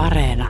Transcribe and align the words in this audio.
Areena. 0.00 0.48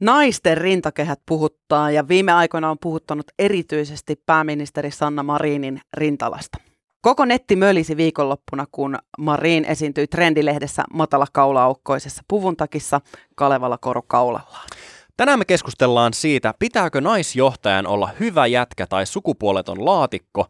Naisten 0.00 0.58
rintakehät 0.58 1.20
puhuttaa 1.26 1.90
ja 1.90 2.08
viime 2.08 2.32
aikoina 2.32 2.70
on 2.70 2.76
puhuttanut 2.82 3.26
erityisesti 3.38 4.22
pääministeri 4.26 4.90
Sanna 4.90 5.22
Marinin 5.22 5.80
rintalasta. 5.94 6.58
Koko 7.00 7.24
netti 7.24 7.56
mölisi 7.56 7.96
viikonloppuna, 7.96 8.66
kun 8.72 8.98
Marin 9.18 9.64
esiintyi 9.64 10.06
trendilehdessä 10.06 10.84
matalakaulaukkoisessa 10.92 12.22
puvuntakissa 12.28 13.00
Kalevala 13.34 13.78
korokaulallaan. 13.78 14.68
Tänään 15.16 15.38
me 15.38 15.44
keskustellaan 15.44 16.14
siitä, 16.14 16.54
pitääkö 16.58 17.00
naisjohtajan 17.00 17.86
olla 17.86 18.10
hyvä 18.20 18.46
jätkä 18.46 18.86
tai 18.86 19.06
sukupuoleton 19.06 19.84
laatikko, 19.84 20.46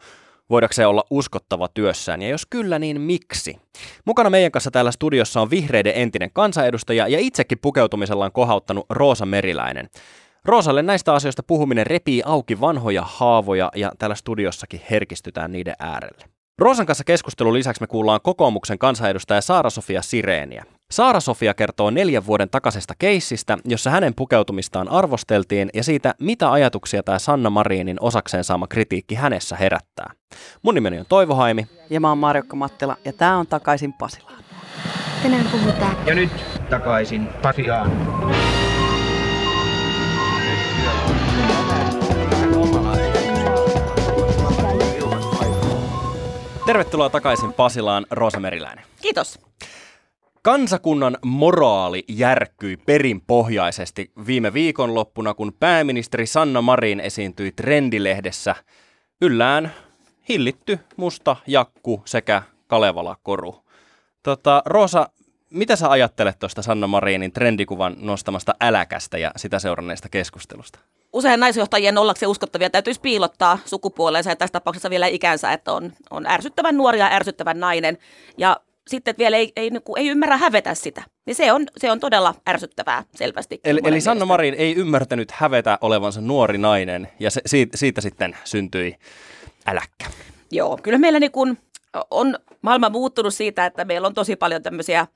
voidakseen 0.51 0.89
olla 0.89 1.05
uskottava 1.11 1.69
työssään, 1.69 2.23
ja 2.23 2.29
jos 2.29 2.46
kyllä, 2.46 2.79
niin 2.79 3.01
miksi? 3.01 3.57
Mukana 4.05 4.30
meidän 4.30 4.53
kanssa 4.53 4.71
täällä 4.71 4.91
studiossa 4.91 5.41
on 5.41 5.51
vihreiden 5.51 5.93
entinen 5.96 6.30
kansanedustaja 6.33 7.09
ja 7.09 7.19
itsekin 7.19 7.59
pukeutumisellaan 7.62 8.33
kohauttanut 8.33 8.87
Roosa 8.91 9.27
Meriläinen. 9.27 9.89
Roosalle 10.45 10.83
näistä 10.83 11.15
asioista 11.15 11.42
puhuminen 11.42 11.87
repii 11.87 12.23
auki 12.27 12.61
vanhoja 12.61 13.02
haavoja 13.06 13.70
ja 13.77 13.92
täällä 13.98 14.15
studiossakin 14.15 14.80
herkistytään 14.91 15.52
niiden 15.52 15.75
äärelle. 15.78 16.25
Roosan 16.59 16.87
kanssa 16.87 17.05
keskustelun 17.05 17.55
lisäksi 17.55 17.83
me 17.83 17.87
kuullaan 17.87 18.20
kokoomuksen 18.23 18.78
kansanedustaja 18.78 19.41
Saara-Sofia 19.41 20.03
Sireeniä. 20.03 20.64
Saara-Sofia 20.93 21.55
kertoo 21.55 21.91
neljän 21.91 22.27
vuoden 22.27 22.51
takaisesta 22.51 22.95
keissistä, 22.98 23.59
jossa 23.65 23.91
hänen 23.91 24.15
pukeutumistaan 24.15 24.89
arvosteltiin 24.89 25.71
ja 25.75 25.85
siitä, 25.85 26.15
mitä 26.21 26.53
ajatuksia 26.53 27.03
tämä 27.03 27.19
Sanna 27.19 27.51
Marinin 27.51 27.97
osakseen 28.01 28.45
saama 28.45 28.67
kritiikki 28.67 29.15
hänessä 29.15 29.57
herättää. 29.57 30.12
Mun 30.62 30.75
nimeni 30.75 30.98
on 30.98 31.07
Toivo 31.09 31.34
Haimi. 31.34 31.67
Ja 31.91 32.01
mä 32.01 32.09
oon 32.09 32.19
Marjukka 32.19 32.57
Mattila 32.57 32.97
ja 33.05 33.12
tää 33.12 33.37
on 33.37 33.47
Takaisin 33.47 33.93
Pasilaan. 33.93 34.45
Tänään 35.23 35.48
puhutaan. 35.51 35.97
Ja 36.07 36.15
nyt 36.15 36.31
takaisin 36.71 37.29
Pasilaan. 37.43 37.91
Tervetuloa 46.67 47.11
takaisin 47.11 47.53
Pasilaan, 47.53 48.07
Roosa 48.11 48.41
Meriläinen. 48.41 48.84
Kiitos. 49.03 49.50
Kansakunnan 50.42 51.19
moraali 51.24 52.05
järkkyi 52.08 52.77
perinpohjaisesti 52.77 54.10
viime 54.27 54.52
viikonloppuna, 54.52 55.34
kun 55.34 55.52
pääministeri 55.60 56.27
Sanna 56.27 56.62
Marin 56.62 57.00
esiintyi 57.00 57.52
Trendilehdessä 57.52 58.55
yllään 59.20 59.74
hillitty 60.28 60.78
musta 60.96 61.36
jakku 61.46 62.02
sekä 62.05 62.42
Kalevala 62.66 63.16
koru. 63.22 63.64
Tota, 64.22 64.62
Roosa, 64.66 65.08
mitä 65.50 65.77
sä 65.77 65.91
ajattelet 65.91 66.38
tuosta 66.38 66.62
Sanna 66.62 66.86
Marinin 66.86 67.33
trendikuvan 67.33 67.96
nostamasta 67.98 68.55
äläkästä 68.61 69.18
ja 69.18 69.30
sitä 69.36 69.58
seuranneesta 69.58 70.08
keskustelusta? 70.08 70.78
Usein 71.12 71.41
naisjohtajien 71.41 71.98
ollakseen 71.98 72.30
uskottavia 72.30 72.70
täytyisi 72.70 73.00
piilottaa 73.00 73.58
sukupuolensa 73.64 74.30
ja 74.30 74.36
tässä 74.36 74.52
tapauksessa 74.52 74.91
vielä 74.91 75.06
ikänsä, 75.06 75.52
että 75.52 75.72
on, 75.72 75.92
on 76.11 76.27
ärsyttävän 76.27 76.77
nuori 76.77 76.98
ja 76.98 77.06
ärsyttävän 77.12 77.61
nainen. 77.61 77.98
Ja 78.38 78.56
sitten 78.89 79.14
vielä 79.19 79.36
ei, 79.36 79.53
ei, 79.56 79.70
ei, 79.75 79.81
ei 79.97 80.09
ymmärrä 80.09 80.36
hävetä 80.36 80.75
sitä. 80.75 81.03
Niin 81.27 81.34
se 81.34 81.53
on, 81.53 81.67
se 81.77 81.91
on 81.91 82.00
todella 82.00 82.34
ärsyttävää 82.48 83.05
selvästi. 83.14 83.61
Eli, 83.64 83.81
eli 83.84 84.00
Sanna 84.00 84.25
Marin 84.25 84.55
ei 84.55 84.75
ymmärtänyt 84.75 85.31
hävetä 85.31 85.78
olevansa 85.81 86.20
nuori 86.20 86.59
nainen 86.59 87.08
ja 87.20 87.31
se, 87.31 87.41
siitä, 87.47 87.77
siitä 87.77 88.01
sitten 88.01 88.36
syntyi 88.45 88.97
äläkkä. 89.67 90.06
Joo, 90.51 90.78
kyllä 90.83 90.98
meillä 90.98 91.20
niin 91.20 91.33
kun 91.33 91.58
on 92.11 92.39
maailma 92.62 92.91
muuttunut 92.91 93.34
siitä, 93.34 93.67
että 93.67 93.84
meillä 93.84 94.06
on 94.06 94.14
tosi 94.14 94.36
paljon 94.36 94.62
tämmöisiä 94.62 95.06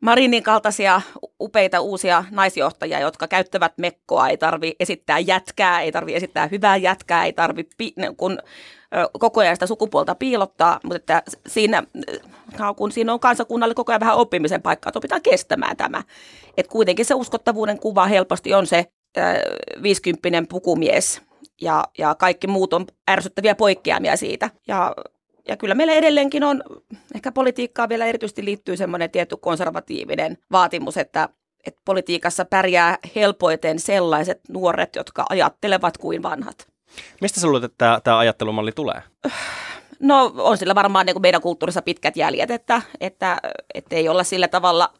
Marinin 0.00 0.42
kaltaisia 0.42 1.00
upeita 1.40 1.80
uusia 1.80 2.24
naisjohtajia, 2.30 3.00
jotka 3.00 3.28
käyttävät 3.28 3.72
mekkoa, 3.78 4.28
ei 4.28 4.36
tarvi 4.36 4.74
esittää 4.80 5.18
jätkää, 5.18 5.80
ei 5.80 5.92
tarvi 5.92 6.14
esittää 6.14 6.46
hyvää 6.46 6.76
jätkää, 6.76 7.24
ei 7.24 7.32
tarvi 7.32 7.64
pi- 7.78 7.94
kun 8.16 8.38
koko 9.18 9.40
ajan 9.40 9.56
sitä 9.56 9.66
sukupuolta 9.66 10.14
piilottaa, 10.14 10.80
mutta 10.84 10.96
että 10.96 11.22
siinä, 11.46 11.82
kun 12.76 12.92
siinä 12.92 13.12
on 13.12 13.20
kansakunnalle 13.20 13.74
koko 13.74 13.92
ajan 13.92 14.00
vähän 14.00 14.16
oppimisen 14.16 14.62
paikkaa, 14.62 14.90
että 14.90 14.98
opitaan 14.98 15.22
kestämään 15.22 15.76
tämä. 15.76 16.02
Että 16.56 16.72
kuitenkin 16.72 17.04
se 17.04 17.14
uskottavuuden 17.14 17.78
kuva 17.78 18.06
helposti 18.06 18.54
on 18.54 18.66
se 18.66 18.86
viisikymppinen 19.82 20.46
pukumies 20.46 21.22
ja, 21.60 21.84
ja 21.98 22.14
kaikki 22.14 22.46
muut 22.46 22.72
on 22.72 22.86
ärsyttäviä 23.10 23.54
poikkeamia 23.54 24.16
siitä. 24.16 24.50
Ja 24.68 24.94
ja 25.48 25.56
kyllä 25.56 25.74
meillä 25.74 25.92
edelleenkin 25.92 26.44
on, 26.44 26.62
ehkä 27.14 27.32
politiikkaa 27.32 27.88
vielä 27.88 28.06
erityisesti 28.06 28.44
liittyy 28.44 28.76
semmoinen 28.76 29.10
tietty 29.10 29.36
konservatiivinen 29.36 30.38
vaatimus, 30.52 30.96
että, 30.96 31.28
että 31.66 31.80
politiikassa 31.84 32.44
pärjää 32.44 32.98
helpoiten 33.14 33.80
sellaiset 33.80 34.40
nuoret, 34.48 34.96
jotka 34.96 35.26
ajattelevat 35.28 35.98
kuin 35.98 36.22
vanhat. 36.22 36.68
Mistä 37.20 37.40
sä 37.40 37.46
luulet, 37.46 37.64
että 37.64 38.00
tämä 38.04 38.18
ajattelumalli 38.18 38.72
tulee? 38.72 39.02
No 40.00 40.32
on 40.38 40.58
sillä 40.58 40.74
varmaan 40.74 41.06
niin 41.06 41.14
kuin 41.14 41.22
meidän 41.22 41.40
kulttuurissa 41.40 41.82
pitkät 41.82 42.16
jäljet, 42.16 42.50
että, 42.50 42.82
että, 43.00 43.38
että 43.74 43.96
ei 43.96 44.08
olla 44.08 44.24
sillä 44.24 44.48
tavalla, 44.48 44.92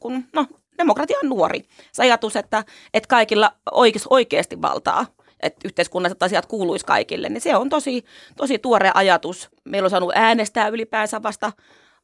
kun, 0.00 0.24
no 0.32 0.46
demokratia 0.78 1.18
on 1.22 1.28
nuori. 1.28 1.64
Se 1.92 2.02
ajatus, 2.02 2.36
että, 2.36 2.64
että 2.94 3.08
kaikilla 3.08 3.52
oikeasti, 3.70 4.06
oikeasti 4.10 4.62
valtaa 4.62 5.06
että 5.40 5.60
yhteiskunnalliset 5.64 6.22
asiat 6.22 6.46
kuuluisi 6.46 6.86
kaikille, 6.86 7.28
niin 7.28 7.40
se 7.40 7.56
on 7.56 7.68
tosi, 7.68 8.04
tosi 8.36 8.58
tuore 8.58 8.90
ajatus. 8.94 9.48
Meillä 9.64 9.86
on 9.86 9.90
saanut 9.90 10.12
äänestää 10.14 10.68
ylipäänsä 10.68 11.22
vasta, 11.22 11.52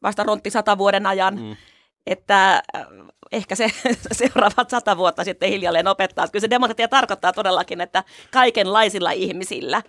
vasta 0.03 0.23
rontti 0.23 0.51
sata 0.51 0.79
vuoden 0.79 1.07
ajan, 1.07 1.41
mm. 1.41 1.57
että 2.07 2.63
äh, 2.77 2.87
ehkä 3.33 3.55
se 3.55 3.67
seuraavat 4.13 4.71
sata 4.71 4.97
vuotta 4.97 5.25
sitten 5.25 5.49
hiljalleen 5.49 5.89
opettaa. 5.89 6.25
Että 6.25 6.33
kyllä 6.33 6.41
se 6.41 6.51
demokratia 6.51 6.89
tarkoittaa 6.89 7.33
todellakin, 7.33 7.81
että 7.81 8.05
kaikenlaisilla 8.31 9.11
ihmisillä 9.11 9.83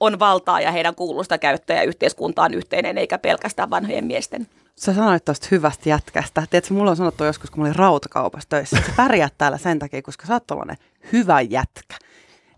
on 0.00 0.18
valtaa 0.18 0.60
ja 0.60 0.72
heidän 0.72 0.94
kuulusta 0.94 1.38
käyttöä 1.38 1.82
yhteiskuntaan 1.82 2.54
yhteinen, 2.54 2.98
eikä 2.98 3.18
pelkästään 3.18 3.70
vanhojen 3.70 4.04
miesten. 4.04 4.46
Sä 4.76 4.94
sanoit 4.94 5.24
tuosta 5.24 5.48
hyvästä 5.50 5.88
jätkästä. 5.88 6.42
Tiedätkö, 6.50 6.74
mulla 6.74 6.90
on 6.90 6.96
sanottu 6.96 7.24
joskus, 7.24 7.50
kun 7.50 7.60
mä 7.60 7.64
olin 7.64 7.76
rautakaupassa 7.76 8.48
töissä, 8.48 8.78
että 8.78 8.90
sä 8.90 8.96
pärjät 8.96 9.34
täällä 9.38 9.58
sen 9.58 9.78
takia, 9.78 10.02
koska 10.02 10.26
sä 10.26 10.34
oot 10.34 10.78
hyvä 11.12 11.40
jätkä. 11.40 11.94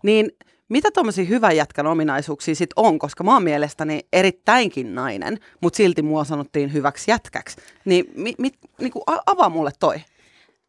Niin 0.05 0.31
mitä 0.69 0.91
tuommoisia 0.91 1.25
hyvän 1.25 1.55
jätkän 1.55 1.87
ominaisuuksia 1.87 2.55
sitten 2.55 2.73
on, 2.75 2.99
koska 2.99 3.23
mä 3.23 3.33
oon 3.33 3.43
mielestäni 3.43 3.99
erittäinkin 4.13 4.95
nainen, 4.95 5.39
mutta 5.61 5.77
silti 5.77 6.01
mua 6.01 6.23
sanottiin 6.23 6.73
hyväksi 6.73 7.11
jätkäksi. 7.11 7.57
Niin 7.85 8.05
mi, 8.15 8.35
mi, 8.37 8.51
niinku 8.81 9.03
avaa 9.25 9.49
mulle 9.49 9.71
toi. 9.79 9.95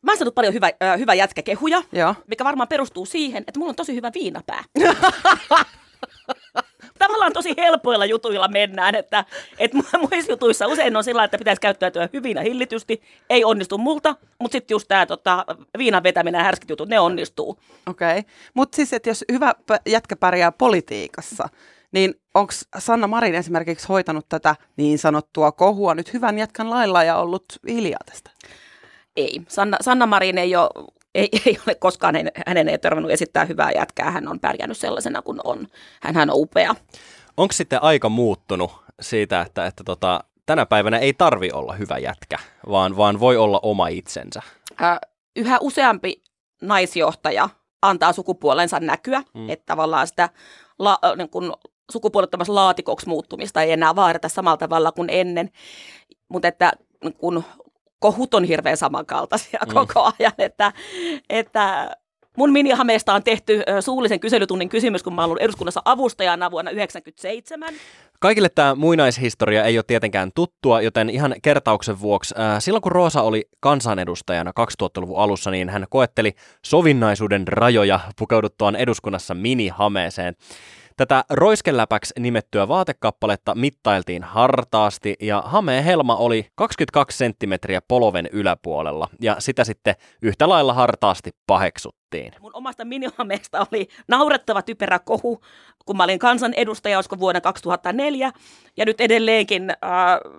Mä 0.02 0.12
oon 0.12 0.18
saanut 0.18 0.34
paljon 0.34 0.54
hyvä, 0.54 0.70
äh, 0.82 0.98
hyvä 0.98 1.14
jätkäkehuja, 1.14 1.82
Joo. 1.92 2.14
mikä 2.26 2.44
varmaan 2.44 2.68
perustuu 2.68 3.06
siihen, 3.06 3.44
että 3.46 3.58
mulla 3.58 3.70
on 3.70 3.76
tosi 3.76 3.94
hyvä 3.94 4.10
viinapää. 4.14 4.64
tavallaan 6.98 7.32
tosi 7.32 7.54
helpoilla 7.56 8.06
jutuilla 8.06 8.48
mennään, 8.48 8.94
että, 8.94 9.24
että 9.58 9.78
muissa 9.98 10.32
jutuissa 10.32 10.66
usein 10.66 10.96
on 10.96 11.04
sillä 11.04 11.24
että 11.24 11.38
pitäisi 11.38 11.60
käyttäytyä 11.60 12.08
hyvin 12.12 12.36
ja 12.36 12.42
hillitysti, 12.42 13.02
ei 13.30 13.44
onnistu 13.44 13.78
multa, 13.78 14.16
mutta 14.38 14.52
sitten 14.52 14.74
just 14.74 14.88
tämä 14.88 15.06
tota, 15.06 15.44
viinan 15.78 16.02
vetäminen 16.02 16.38
ja 16.38 16.44
härskit 16.44 16.70
jutut, 16.70 16.88
ne 16.88 17.00
onnistuu. 17.00 17.58
Okei, 17.86 18.18
okay. 18.18 18.32
mutta 18.54 18.76
siis, 18.76 18.92
että 18.92 19.10
jos 19.10 19.24
hyvä 19.32 19.54
jätkä 19.86 20.16
pärjää 20.16 20.52
politiikassa, 20.52 21.48
niin 21.92 22.14
onko 22.34 22.52
Sanna 22.78 23.06
Marin 23.06 23.34
esimerkiksi 23.34 23.88
hoitanut 23.88 24.28
tätä 24.28 24.56
niin 24.76 24.98
sanottua 24.98 25.52
kohua 25.52 25.94
nyt 25.94 26.12
hyvän 26.12 26.38
jätkän 26.38 26.70
lailla 26.70 27.04
ja 27.04 27.16
ollut 27.16 27.44
hiljaa 27.68 28.00
tästä? 28.06 28.30
Ei. 29.16 29.40
Sanna, 29.48 29.76
Sanna 29.80 30.06
Marin 30.06 30.38
ei 30.38 30.56
ole 30.56 30.70
ei, 31.16 31.28
ei 31.46 31.58
ole 31.66 31.74
koskaan 31.74 32.14
hänen 32.46 32.68
ei 32.68 32.78
törmännyt 32.78 33.12
esittää 33.12 33.44
hyvää 33.44 33.70
jätkää. 33.70 34.10
Hän 34.10 34.28
on 34.28 34.40
pärjännyt 34.40 34.78
sellaisena 34.78 35.22
kuin 35.22 35.40
on. 35.44 35.66
Hän 36.02 36.30
on 36.30 36.40
upea. 36.40 36.74
Onko 37.36 37.52
sitten 37.52 37.82
aika 37.82 38.08
muuttunut 38.08 38.72
siitä, 39.00 39.40
että, 39.40 39.66
että 39.66 39.84
tota, 39.84 40.24
tänä 40.46 40.66
päivänä 40.66 40.98
ei 40.98 41.12
tarvi 41.12 41.50
olla 41.52 41.72
hyvä 41.72 41.98
jätkä, 41.98 42.38
vaan, 42.70 42.96
vaan 42.96 43.20
voi 43.20 43.36
olla 43.36 43.60
oma 43.62 43.88
itsensä? 43.88 44.42
Äh, 44.82 44.98
yhä 45.36 45.58
useampi 45.60 46.22
naisjohtaja 46.62 47.48
antaa 47.82 48.12
sukupuolensa 48.12 48.80
näkyä, 48.80 49.22
mm. 49.34 49.50
että 49.50 49.66
tavallaan 49.66 50.06
sitä 50.06 50.28
la, 50.78 50.98
niin 51.16 51.30
kun 51.30 51.52
sukupuolettomassa 51.92 52.54
laatikoksi 52.54 53.08
muuttumista 53.08 53.62
ei 53.62 53.72
enää 53.72 53.96
vaadita 53.96 54.28
samalla 54.28 54.56
tavalla 54.56 54.92
kuin 54.92 55.08
ennen. 55.10 55.50
Mutta 56.28 56.48
että 56.48 56.72
kun 57.18 57.44
kohut 57.98 58.34
on 58.34 58.44
hirveän 58.44 58.76
samankaltaisia 58.76 59.60
mm. 59.66 59.74
koko 59.74 60.12
ajan, 60.18 60.32
että, 60.38 60.72
että 61.30 61.96
Mun 62.36 62.52
minihameesta 62.52 63.14
on 63.14 63.22
tehty 63.22 63.62
suullisen 63.80 64.20
kyselytunnin 64.20 64.68
kysymys, 64.68 65.02
kun 65.02 65.14
mä 65.14 65.20
olen 65.20 65.30
ollut 65.30 65.42
eduskunnassa 65.42 65.82
avustajana 65.84 66.50
vuonna 66.50 66.70
1997. 66.70 67.74
Kaikille 68.20 68.48
tämä 68.48 68.74
muinaishistoria 68.74 69.64
ei 69.64 69.78
ole 69.78 69.84
tietenkään 69.86 70.30
tuttua, 70.34 70.80
joten 70.80 71.10
ihan 71.10 71.34
kertauksen 71.42 72.00
vuoksi. 72.00 72.34
Silloin 72.58 72.82
kun 72.82 72.92
Roosa 72.92 73.22
oli 73.22 73.48
kansanedustajana 73.60 74.52
2000-luvun 74.60 75.18
alussa, 75.18 75.50
niin 75.50 75.68
hän 75.68 75.86
koetteli 75.90 76.32
sovinnaisuuden 76.64 77.48
rajoja 77.48 78.00
pukeuduttuaan 78.18 78.76
eduskunnassa 78.76 79.34
minihameeseen. 79.34 80.34
Tätä 80.96 81.24
roiskeläpäksi 81.30 82.14
nimettyä 82.18 82.68
vaatekappaletta 82.68 83.54
mittailtiin 83.54 84.24
hartaasti 84.24 85.14
ja 85.22 85.42
hameen 85.46 85.84
helma 85.84 86.16
oli 86.16 86.46
22 86.54 87.18
senttimetriä 87.18 87.80
poloven 87.88 88.28
yläpuolella 88.32 89.08
ja 89.20 89.36
sitä 89.38 89.64
sitten 89.64 89.94
yhtä 90.22 90.48
lailla 90.48 90.74
hartaasti 90.74 91.30
paheksuttiin. 91.46 92.05
Mun 92.40 92.54
omasta 92.54 92.84
minihameesta 92.84 93.66
oli 93.72 93.88
naurettava 94.08 94.62
typerä 94.62 94.98
kohu, 94.98 95.40
kun 95.86 95.96
mä 95.96 96.04
olin 96.04 96.18
kansanedustaja, 96.18 96.98
olisiko 96.98 97.18
vuonna 97.18 97.40
2004. 97.40 98.32
Ja 98.76 98.84
nyt 98.84 99.00
edelleenkin, 99.00 99.70
äh, 99.70 99.76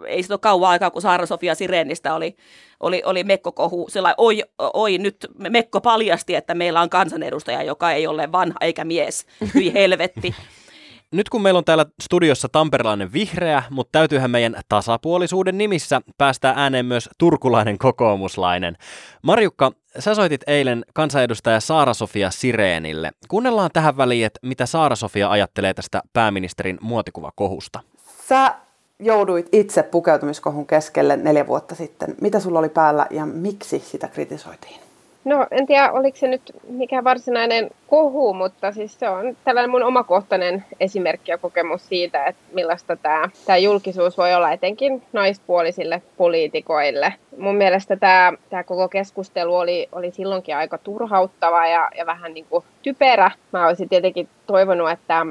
ei 0.08 0.24
sitä 0.24 0.34
ole 0.34 0.40
kauan 0.40 0.70
aikaa, 0.70 0.92
kun 0.92 1.02
Saara-Sofia 1.02 1.56
Sirenistä 1.56 2.14
oli, 2.14 2.36
oli, 2.80 3.02
oli 3.06 3.24
Mekko-kohu. 3.24 3.88
Sillä 3.90 4.16
oi, 4.18 4.44
oi, 4.74 4.98
nyt 4.98 5.28
Mekko 5.50 5.82
paljasti, 5.82 6.36
että 6.36 6.56
meillä 6.56 6.82
on 6.82 6.90
kansanedustaja, 6.90 7.64
joka 7.64 7.92
ei 7.92 8.08
ole 8.08 8.32
vanha 8.32 8.58
eikä 8.62 8.86
mies. 8.86 9.26
Hyi 9.54 9.74
helvetti. 9.74 10.36
Nyt 11.12 11.30
kun 11.30 11.42
meillä 11.42 11.58
on 11.58 11.66
täällä 11.66 11.86
studiossa 12.02 12.50
tamperelainen 12.50 13.14
vihreä, 13.14 13.64
mutta 13.70 13.92
täytyyhän 13.92 14.32
meidän 14.32 14.56
tasapuolisuuden 14.70 15.58
nimissä 15.58 16.02
päästä 16.18 16.54
ääneen 16.56 16.86
myös 16.86 17.10
turkulainen 17.18 17.78
kokoomuslainen. 17.78 18.78
Marjukka, 19.22 19.72
sä 20.00 20.16
soitit 20.16 20.42
eilen 20.48 20.86
kansanedustaja 20.94 21.60
Saara-Sofia 21.60 22.32
Sireenille. 22.32 23.12
Kuunnellaan 23.28 23.70
tähän 23.74 23.98
väliin, 23.98 24.26
että 24.26 24.40
mitä 24.44 24.66
Saara-Sofia 24.66 25.32
ajattelee 25.32 25.74
tästä 25.74 26.02
pääministerin 26.14 26.78
muotikuvakohusta. 26.82 27.80
Sä 28.28 28.56
jouduit 29.00 29.48
itse 29.52 29.84
pukeutumiskohun 29.84 30.68
keskelle 30.68 31.18
neljä 31.18 31.48
vuotta 31.48 31.76
sitten. 31.76 32.16
Mitä 32.22 32.40
sulla 32.40 32.60
oli 32.60 32.70
päällä 32.70 33.08
ja 33.10 33.26
miksi 33.26 33.80
sitä 33.80 34.08
kritisoitiin? 34.08 34.87
No 35.28 35.48
en 35.52 35.66
tiedä, 35.66 35.92
oliko 35.92 36.18
se 36.18 36.28
nyt 36.28 36.42
mikä 36.70 37.04
varsinainen 37.04 37.70
kohu, 37.88 38.34
mutta 38.34 38.72
siis 38.72 39.00
se 39.00 39.10
on 39.10 39.38
tällainen 39.44 39.70
mun 39.70 39.84
omakohtainen 39.84 40.66
esimerkki 40.80 41.32
ja 41.32 41.38
kokemus 41.38 41.88
siitä, 41.88 42.26
että 42.26 42.42
millaista 42.54 42.96
tämä, 42.96 43.30
tämä 43.46 43.58
julkisuus 43.58 44.18
voi 44.18 44.34
olla 44.34 44.52
etenkin 44.52 45.04
naispuolisille 45.14 46.02
poliitikoille. 46.18 47.14
Mun 47.38 47.56
mielestä 47.56 47.96
tämä, 47.96 48.34
tämä 48.50 48.64
koko 48.64 48.90
keskustelu 48.90 49.56
oli, 49.56 49.90
oli 49.92 50.12
silloinkin 50.12 50.56
aika 50.56 50.78
turhauttava 50.78 51.68
ja, 51.68 51.90
ja 51.98 52.06
vähän 52.06 52.34
niin 52.34 52.46
kuin 52.50 52.64
typerä. 52.84 53.32
Mä 53.52 53.68
olisin 53.68 53.90
tietenkin 53.90 54.30
toivonut, 54.46 54.90
että 54.90 55.26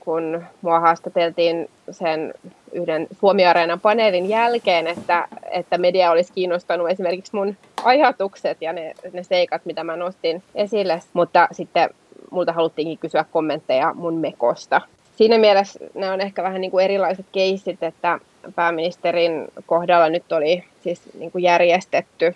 kun 0.00 0.44
mua 0.62 0.80
haastateltiin 0.80 1.70
sen 1.90 2.34
yhden 2.72 3.06
Suomi-areenan 3.20 3.80
paneelin 3.80 4.28
jälkeen, 4.28 4.86
että, 4.86 5.28
että 5.50 5.78
media 5.78 6.10
olisi 6.10 6.32
kiinnostanut 6.32 6.90
esimerkiksi 6.90 7.36
mun 7.36 7.56
ajatukset 7.84 8.62
ja 8.62 8.72
ne, 8.72 8.94
ne 9.12 9.22
seikat, 9.22 9.64
mitä 9.64 9.84
mä 9.84 9.96
nostin 9.96 10.42
esille, 10.54 11.00
mutta 11.12 11.48
sitten 11.52 11.90
multa 12.30 12.52
haluttiinkin 12.52 12.98
kysyä 12.98 13.24
kommentteja 13.30 13.94
mun 13.94 14.14
mekosta. 14.14 14.80
Siinä 15.16 15.38
mielessä 15.38 15.80
ne 15.94 16.10
on 16.10 16.20
ehkä 16.20 16.42
vähän 16.42 16.60
niin 16.60 16.70
kuin 16.70 16.84
erilaiset 16.84 17.26
keissit, 17.32 17.82
että 17.82 18.18
pääministerin 18.54 19.48
kohdalla 19.66 20.08
nyt 20.08 20.32
oli 20.32 20.64
siis 20.80 21.02
niin 21.18 21.32
kuin 21.32 21.42
järjestetty 21.42 22.34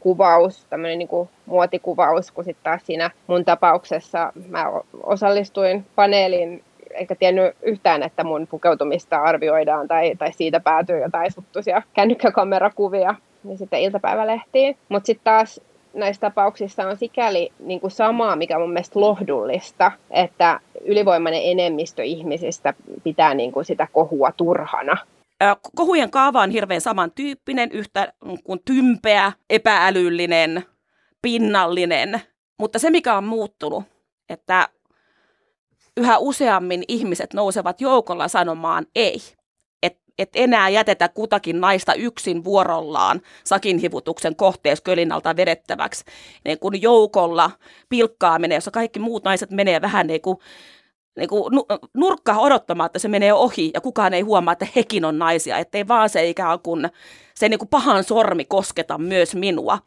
kuvaus, 0.00 0.64
tämmöinen 0.70 0.98
niin 0.98 1.08
kuin 1.08 1.28
muotikuvaus, 1.46 2.30
kun 2.30 2.44
sitten 2.44 2.64
taas 2.64 2.86
siinä 2.86 3.10
mun 3.26 3.44
tapauksessa 3.44 4.32
mä 4.48 4.64
osallistuin 5.02 5.86
paneeliin 5.94 6.64
enkä 6.94 7.14
tiennyt 7.14 7.56
yhtään, 7.62 8.02
että 8.02 8.24
mun 8.24 8.46
pukeutumista 8.46 9.22
arvioidaan 9.22 9.88
tai, 9.88 10.16
tai 10.18 10.32
siitä 10.32 10.60
päätyy 10.60 11.00
jotain 11.00 11.32
suttuisia 11.32 11.82
kännykkäkamerakuvia 11.94 13.14
niin 13.46 13.58
sitten 13.58 13.80
iltapäivälehtiin. 13.80 14.76
Mutta 14.88 15.06
sitten 15.06 15.24
taas 15.24 15.60
näissä 15.94 16.20
tapauksissa 16.20 16.88
on 16.88 16.96
sikäli 16.96 17.52
niin 17.58 17.80
kuin 17.80 17.90
samaa, 17.90 18.36
mikä 18.36 18.56
on 18.56 18.62
mun 18.62 18.72
mielestä 18.72 19.00
lohdullista, 19.00 19.92
että 20.10 20.60
ylivoimainen 20.84 21.40
enemmistö 21.44 22.02
ihmisistä 22.02 22.74
pitää 23.04 23.34
niin 23.34 23.52
kuin 23.52 23.64
sitä 23.64 23.88
kohua 23.92 24.32
turhana. 24.32 24.96
Kohujen 25.76 26.10
kaava 26.10 26.42
on 26.42 26.50
hirveän 26.50 26.80
samantyyppinen, 26.80 27.72
yhtä 27.72 28.12
kuin 28.44 28.60
tympeä, 28.64 29.32
epäälyllinen, 29.50 30.64
pinnallinen. 31.22 32.22
Mutta 32.58 32.78
se, 32.78 32.90
mikä 32.90 33.16
on 33.16 33.24
muuttunut, 33.24 33.84
että 34.28 34.68
yhä 35.96 36.18
useammin 36.18 36.84
ihmiset 36.88 37.34
nousevat 37.34 37.80
joukolla 37.80 38.28
sanomaan 38.28 38.86
ei. 38.94 39.16
Et 40.18 40.30
enää 40.34 40.68
jätetä 40.68 41.08
kutakin 41.08 41.60
naista 41.60 41.94
yksin 41.94 42.44
vuorollaan 42.44 43.20
sakinhivutuksen 43.44 44.36
kohteessa 44.36 44.82
kölinalta 44.82 45.36
vedettäväksi. 45.36 46.04
Niin 46.44 46.58
kun 46.58 46.82
joukolla 46.82 47.50
pilkkaaminen, 47.88 48.56
jossa 48.56 48.70
kaikki 48.70 48.98
muut 48.98 49.24
naiset 49.24 49.50
menee 49.50 49.80
vähän 49.80 50.06
niin 50.06 50.22
kuin 50.22 50.38
niin 51.16 51.28
kuin 51.28 51.52
nurkka 51.94 52.36
odottamaan, 52.38 52.86
että 52.86 52.98
se 52.98 53.08
menee 53.08 53.32
ohi 53.32 53.70
ja 53.74 53.80
kukaan 53.80 54.14
ei 54.14 54.20
huomaa, 54.20 54.52
että 54.52 54.66
hekin 54.76 55.04
on 55.04 55.18
naisia, 55.18 55.58
ettei 55.58 55.88
vaan 55.88 56.08
se 56.08 56.28
ikään 56.28 56.60
kuin 56.60 56.90
se 57.34 57.48
niin 57.48 57.58
kuin 57.58 57.68
pahan 57.68 58.04
sormi 58.04 58.44
kosketa 58.44 58.98
myös 58.98 59.34
minua 59.34 59.78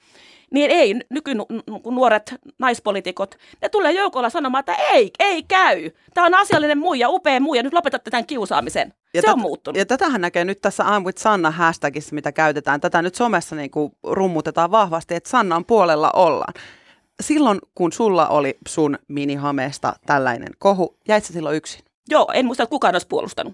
niin 0.51 0.71
ei 0.71 0.95
nykynuoret 1.09 2.35
naispolitiikot, 2.59 3.35
ne 3.61 3.69
tulee 3.69 3.91
joukolla 3.91 4.29
sanomaan, 4.29 4.59
että 4.59 4.75
ei, 4.75 5.11
ei 5.19 5.43
käy. 5.43 5.91
Tämä 6.13 6.27
on 6.27 6.35
asiallinen 6.35 6.77
muija, 6.77 7.09
upea 7.09 7.39
muija, 7.39 7.63
nyt 7.63 7.73
lopetatte 7.73 8.11
tämän 8.11 8.25
kiusaamisen. 8.25 8.93
Ja 9.13 9.21
se 9.21 9.25
tätä, 9.25 9.33
on 9.33 9.39
muuttunut. 9.39 9.77
Ja 9.77 9.85
tätähän 9.85 10.21
näkee 10.21 10.45
nyt 10.45 10.61
tässä 10.61 10.83
I'm 10.83 11.05
with 11.05 11.17
Sanna 11.17 11.51
hashtagissa, 11.51 12.15
mitä 12.15 12.31
käytetään. 12.31 12.81
Tätä 12.81 13.01
nyt 13.01 13.15
somessa 13.15 13.55
niin 13.55 13.71
kuin 13.71 13.91
rummutetaan 14.03 14.71
vahvasti, 14.71 15.15
että 15.15 15.29
Sannan 15.29 15.65
puolella 15.65 16.11
ollaan. 16.15 16.53
Silloin, 17.21 17.59
kun 17.75 17.91
sulla 17.91 18.27
oli 18.27 18.57
sun 18.67 18.99
minihameesta 19.07 19.93
tällainen 20.05 20.49
kohu, 20.59 20.97
jäit 21.07 21.25
sä 21.25 21.33
silloin 21.33 21.55
yksin? 21.55 21.85
Joo, 22.09 22.27
en 22.33 22.45
muista, 22.45 22.63
että 22.63 22.71
kukaan 22.71 22.95
olisi 22.95 23.07
puolustanut. 23.07 23.53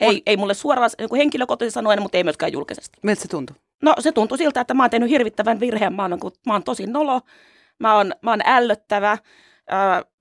Ei, 0.00 0.22
ei 0.26 0.36
mulle 0.36 0.54
suoraan 0.54 0.90
niin 0.98 1.16
henkilökohtaisesti 1.16 1.74
sanoen, 1.74 2.02
mutta 2.02 2.18
ei 2.18 2.24
myöskään 2.24 2.52
julkisesti. 2.52 2.98
Miltä 3.02 3.22
se 3.22 3.28
tuntui? 3.28 3.56
No 3.82 3.94
se 3.98 4.12
tuntui 4.12 4.38
siltä, 4.38 4.60
että 4.60 4.74
mä 4.74 4.82
oon 4.82 4.90
tehnyt 4.90 5.10
hirvittävän 5.10 5.60
virheen. 5.60 5.92
Mä 5.92 6.02
oon, 6.02 6.18
mä 6.46 6.52
oon 6.52 6.62
tosi 6.62 6.86
nolo, 6.86 7.20
mä 7.78 7.96
oon, 7.96 8.12
mä 8.22 8.30
oon 8.30 8.40
ällöttävä, 8.44 9.18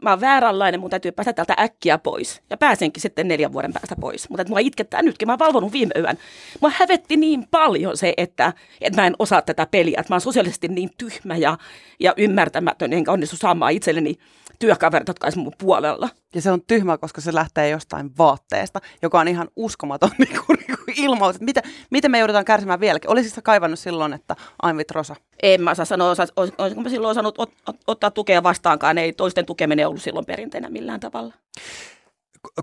mä 0.04 0.10
oon 0.10 0.22
vääränlainen, 0.22 0.80
mun 0.80 0.90
täytyy 0.90 1.12
päästä 1.12 1.34
täältä 1.34 1.56
äkkiä 1.60 1.98
pois. 1.98 2.42
Ja 2.50 2.58
pääsenkin 2.58 3.02
sitten 3.02 3.28
neljän 3.28 3.54
vuoden 3.54 3.74
päästä 3.74 3.96
pois. 4.02 4.30
Mutta 4.30 4.46
mua 4.50 4.60
itkettää 4.60 5.02
nytkin, 5.02 5.28
mä 5.28 5.32
oon 5.32 5.40
valvonut 5.40 5.72
viime 5.72 5.92
yön. 5.98 6.18
Mua 6.62 6.72
hävetti 6.76 7.18
niin 7.18 7.48
paljon 7.52 7.98
se, 7.98 8.14
että, 8.18 8.54
että 8.82 9.02
mä 9.02 9.08
en 9.08 9.16
osaa 9.20 9.42
tätä 9.42 9.66
peliä. 9.66 10.00
Että 10.00 10.14
mä 10.14 10.16
oon 10.16 10.22
sosiaalisesti 10.22 10.68
niin 10.68 10.90
tyhmä 10.98 11.36
ja, 11.36 11.58
ja 12.00 12.14
ymmärtämätön, 12.18 12.94
enkä 12.94 13.12
onnistu 13.12 13.38
saamaan 13.38 13.72
itselleni 13.72 14.16
työkaverit, 14.60 15.08
jotka 15.08 15.28
mun 15.36 15.54
puolella. 15.58 16.10
Ja 16.36 16.42
se 16.42 16.52
on 16.52 16.62
tyhmä, 16.68 16.98
koska 16.98 17.22
se 17.22 17.34
lähtee 17.34 17.70
jostain 17.70 18.12
vaatteesta, 18.18 18.82
joka 19.02 19.20
on 19.20 19.28
ihan 19.28 19.48
uskomaton 19.56 20.12
niin 20.18 20.40
kuin, 20.46 20.58
niin 20.58 20.78
kuin 20.78 20.81
ilmaus. 20.98 21.36
Että 21.36 21.46
mitä, 21.46 21.62
miten 21.90 22.12
me 22.12 22.20
joudutaan 22.20 22.46
kärsimään 22.46 22.80
vieläkin? 22.80 23.10
Olisitko 23.10 23.36
sä 23.36 23.42
kaivannut 23.42 23.80
silloin, 23.80 24.14
että 24.14 24.36
I'm 24.66 24.76
with 24.76 24.92
Rosa? 24.92 25.16
En 25.44 25.64
mä 25.64 25.76
saa 25.76 25.86
sanoa, 25.86 26.14
olisiko 26.58 26.82
mä 26.82 26.90
silloin 26.90 27.12
osannut 27.12 27.36
ot, 27.38 27.52
ot, 27.68 27.76
ottaa 27.88 28.12
tukea 28.12 28.44
vastaankaan. 28.44 28.98
Ei 28.98 29.14
toisten 29.14 29.46
tukeminen 29.46 29.88
ollut 29.88 30.02
silloin 30.02 30.26
perinteenä 30.26 30.70
millään 30.70 31.00
tavalla. 31.00 31.34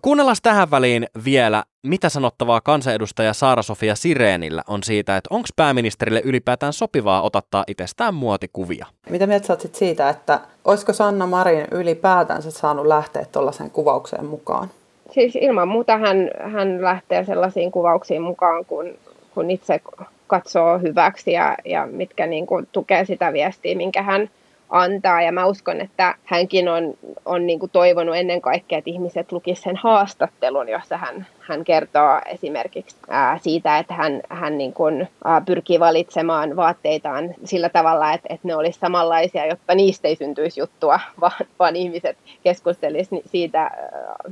Kuunnellaan 0.03 0.37
tähän 0.43 0.71
väliin 0.71 1.07
vielä, 1.25 1.64
mitä 1.83 2.09
sanottavaa 2.09 2.61
kansanedustaja 2.61 3.33
Saara-Sofia 3.33 3.95
Sireenillä 3.95 4.62
on 4.69 4.83
siitä, 4.83 5.17
että 5.17 5.35
onko 5.35 5.49
pääministerille 5.57 6.23
ylipäätään 6.25 6.73
sopivaa 6.73 7.23
otattaa 7.23 7.64
itsestään 7.67 8.14
muotikuvia. 8.14 8.87
Mitä 9.11 9.26
mieltä 9.26 9.47
sä 9.47 9.57
sit 9.61 9.75
siitä, 9.75 10.09
että 10.09 10.41
olisiko 10.64 10.93
Sanna 10.93 11.26
Marin 11.26 11.67
ylipäätänsä 11.71 12.50
saanut 12.50 12.87
lähteä 12.87 13.25
tuollaiseen 13.25 13.71
kuvaukseen 13.71 14.26
mukaan? 14.26 14.71
Siis 15.11 15.37
ilman 15.37 15.69
muuta 15.69 15.99
hän, 15.99 16.31
hän 16.41 16.83
lähtee 16.83 17.25
sellaisiin 17.25 17.71
kuvauksiin 17.71 18.23
mukaan, 18.23 18.65
kun, 18.65 18.95
kun 19.35 19.50
itse 19.50 19.81
katsoo 20.27 20.79
hyväksi 20.79 21.33
ja, 21.33 21.57
ja 21.65 21.87
mitkä 21.87 22.27
niin 22.27 22.47
kuin, 22.47 22.69
tukee 22.73 23.05
sitä 23.05 23.33
viestiä, 23.33 23.77
minkä 23.77 24.03
hän 24.03 24.31
antaa. 24.71 25.23
Ja 25.23 25.33
mä 25.33 25.47
uskon, 25.47 25.81
että 25.81 26.15
hänkin 26.25 26.69
on, 26.69 26.95
on 27.25 27.47
niin 27.47 27.59
kuin 27.59 27.71
toivonut 27.71 28.17
ennen 28.17 28.41
kaikkea, 28.41 28.79
että 28.79 28.91
ihmiset 28.91 29.33
lukisivat 29.33 29.65
sen 29.65 29.77
haastattelun, 29.77 30.69
jossa 30.69 30.97
hän, 30.97 31.27
hän 31.41 31.65
kertoo 31.65 32.21
esimerkiksi 32.27 32.97
ää, 33.09 33.39
siitä, 33.39 33.79
että 33.79 33.95
hän, 33.95 34.21
hän 34.29 34.59
niin 34.59 34.73
kuin, 34.73 35.09
ää, 35.25 35.41
pyrkii 35.47 35.81
valitsemaan 35.81 36.57
vaatteitaan 36.57 37.35
sillä 37.45 37.69
tavalla, 37.69 38.13
että, 38.13 38.35
että 38.35 38.49
ne 38.49 38.57
olisi 38.57 38.79
samanlaisia, 38.79 39.47
jotta 39.47 39.75
niistä 39.75 40.09
ei 40.09 40.17
syntyisi 40.17 40.61
juttua, 40.61 41.01
vaan, 41.21 41.47
vaan 41.59 41.77
ihmiset 41.77 42.17
keskustelisivat 42.43 43.23
siitä, 43.27 43.63
ää, 43.63 43.71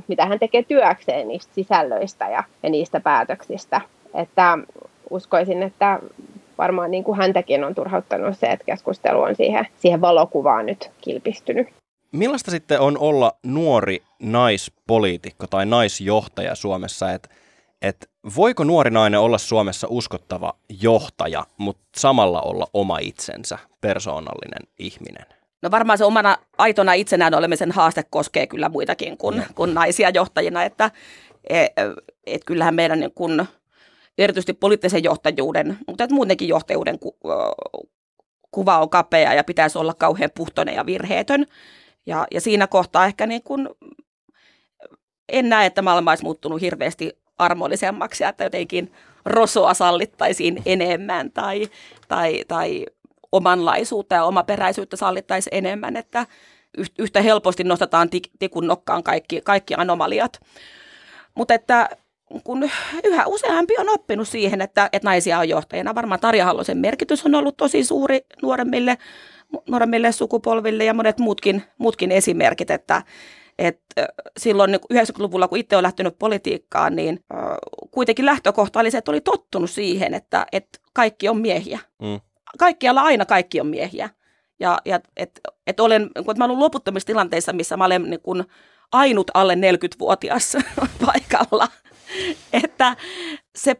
mitä 0.07 0.25
hän 0.25 0.39
tekee 0.39 0.63
työkseen 0.63 1.27
niistä 1.27 1.53
sisällöistä 1.53 2.29
ja, 2.29 2.43
ja 2.63 2.69
niistä 2.69 2.99
päätöksistä. 2.99 3.81
Että 4.13 4.57
uskoisin, 5.09 5.63
että 5.63 5.99
varmaan 6.57 6.91
niin 6.91 7.03
kuin 7.03 7.17
häntäkin 7.17 7.63
on 7.63 7.75
turhauttanut 7.75 8.37
se, 8.37 8.47
että 8.47 8.65
keskustelu 8.65 9.21
on 9.21 9.35
siihen, 9.35 9.67
siihen 9.75 10.01
valokuvaan 10.01 10.65
nyt 10.65 10.91
kilpistynyt. 11.01 11.67
Millaista 12.11 12.51
sitten 12.51 12.79
on 12.79 12.97
olla 12.97 13.31
nuori 13.43 14.03
naispoliitikko 14.19 15.47
tai 15.47 15.65
naisjohtaja 15.65 16.55
Suomessa, 16.55 17.11
että 17.11 17.29
et 17.81 18.09
voiko 18.35 18.63
nuori 18.63 18.91
nainen 18.91 19.19
olla 19.19 19.37
Suomessa 19.37 19.87
uskottava 19.89 20.53
johtaja, 20.81 21.43
mutta 21.57 21.83
samalla 21.97 22.41
olla 22.41 22.67
oma 22.73 22.99
itsensä, 22.99 23.57
persoonallinen 23.81 24.67
ihminen? 24.79 25.25
No 25.61 25.71
varmaan 25.71 25.97
se 25.97 26.05
omana 26.05 26.37
aitona 26.57 26.93
itsenään 26.93 27.33
olemisen 27.33 27.71
haaste 27.71 28.03
koskee 28.09 28.47
kyllä 28.47 28.69
muitakin 28.69 29.17
kuin, 29.17 29.43
kuin 29.55 29.73
naisia 29.73 30.09
johtajina, 30.09 30.63
että 30.63 30.91
et, 31.49 31.71
et 32.25 32.43
kyllähän 32.45 32.75
meidän 32.75 32.99
niin 32.99 33.11
kun, 33.15 33.45
erityisesti 34.17 34.53
poliittisen 34.53 35.03
johtajuuden, 35.03 35.77
mutta 35.87 36.07
muutenkin 36.11 36.47
johtajuuden 36.47 36.99
ku, 36.99 37.17
kuva 38.51 38.79
on 38.79 38.89
kapea 38.89 39.33
ja 39.33 39.43
pitäisi 39.43 39.77
olla 39.77 39.93
kauhean 39.93 40.31
puhtoinen 40.35 40.75
ja 40.75 40.85
virheetön. 40.85 41.45
Ja, 42.05 42.27
ja 42.33 42.41
siinä 42.41 42.67
kohtaa 42.67 43.05
ehkä 43.05 43.27
niin 43.27 43.43
kun, 43.43 43.75
en 45.29 45.49
näe, 45.49 45.65
että 45.65 45.81
maailma 45.81 46.11
olisi 46.11 46.23
muuttunut 46.23 46.61
hirveästi 46.61 47.11
armollisemmaksi 47.37 48.23
että 48.23 48.43
jotenkin 48.43 48.91
rosoa 49.25 49.73
sallittaisiin 49.73 50.61
enemmän 50.65 51.31
tai, 51.31 51.67
tai, 52.07 52.43
tai 52.47 52.85
omanlaisuutta 53.31 54.15
ja 54.15 54.23
omaperäisyyttä 54.23 54.97
sallittaisiin 54.97 55.55
enemmän, 55.55 55.95
että 55.95 56.25
yhtä 56.99 57.21
helposti 57.21 57.63
nostetaan 57.63 58.09
tikun 58.39 58.67
nokkaan 58.67 59.03
kaikki, 59.03 59.41
kaikki 59.41 59.73
anomaliat. 59.77 60.39
Mutta 61.35 61.53
että 61.53 61.89
kun 62.43 62.69
yhä 63.03 63.25
useampi 63.25 63.73
on 63.79 63.89
oppinut 63.89 64.27
siihen, 64.27 64.61
että, 64.61 64.89
että 64.93 65.07
naisia 65.07 65.39
on 65.39 65.49
johtajana. 65.49 65.95
Varmaan 65.95 66.19
Tarja 66.19 66.45
Hallosen 66.45 66.77
merkitys 66.77 67.25
on 67.25 67.35
ollut 67.35 67.57
tosi 67.57 67.83
suuri 67.83 68.25
nuoremmille, 68.41 68.97
nuoremmille 69.69 70.11
sukupolville 70.11 70.85
ja 70.85 70.93
monet 70.93 71.19
muutkin, 71.19 71.63
muutkin 71.77 72.11
esimerkit, 72.11 72.71
että, 72.71 73.03
että 73.59 74.07
silloin 74.39 74.75
90-luvulla, 74.75 75.45
niin 75.45 75.49
kun 75.49 75.57
itse 75.57 75.75
olen 75.75 75.83
lähtenyt 75.83 76.19
politiikkaan, 76.19 76.95
niin 76.95 77.19
kuitenkin 77.91 78.25
lähtökohta 78.25 78.79
oli 78.79 78.91
se, 78.91 78.97
että 78.97 79.11
oli 79.11 79.21
tottunut 79.21 79.69
siihen, 79.69 80.13
että, 80.13 80.45
että 80.51 80.79
kaikki 80.93 81.29
on 81.29 81.37
miehiä. 81.37 81.79
Mm. 82.01 82.19
Kaikkialla 82.57 83.01
aina 83.01 83.25
kaikki 83.25 83.61
on 83.61 83.67
miehiä. 83.67 84.09
Ja, 84.59 84.77
ja 84.85 84.99
että 85.17 85.41
et 85.67 85.79
olen, 85.79 86.09
kun 86.25 86.35
mä 86.37 86.45
olen 86.45 86.59
loputtomissa 86.59 87.07
tilanteissa, 87.07 87.53
missä 87.53 87.77
mä 87.77 87.85
olen 87.85 88.03
niin 88.09 88.21
kun 88.21 88.45
ainut 88.91 89.31
alle 89.33 89.55
40-vuotias 89.55 90.57
paikalla. 91.05 91.67
että 92.63 92.95
se, 93.55 93.75